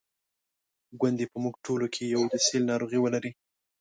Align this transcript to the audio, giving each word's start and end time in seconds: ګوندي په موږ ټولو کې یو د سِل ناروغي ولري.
ګوندي 0.99 1.25
په 1.31 1.37
موږ 1.43 1.55
ټولو 1.65 1.85
کې 1.93 2.03
یو 2.13 2.21
د 2.31 2.33
سِل 2.45 2.61
ناروغي 2.71 2.99
ولري. 3.01 3.31